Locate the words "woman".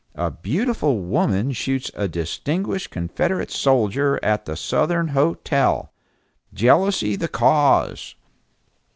0.97-1.51